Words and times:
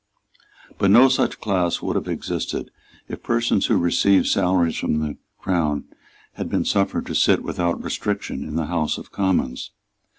But 0.79 0.89
no 0.89 1.09
such 1.09 1.39
class 1.39 1.79
would 1.79 1.95
have 1.95 2.07
existed 2.07 2.71
if 3.07 3.21
persons 3.21 3.67
who 3.67 3.77
received 3.77 4.25
salaries 4.25 4.75
from 4.77 4.97
the 4.97 5.17
Crown 5.37 5.83
had 6.33 6.49
been 6.49 6.65
suffered 6.65 7.05
to 7.05 7.13
sit 7.13 7.43
without 7.43 7.83
restriction 7.83 8.43
in 8.43 8.55
the 8.55 8.65
House 8.65 8.97
of 8.97 9.11
Commons. 9.11 9.69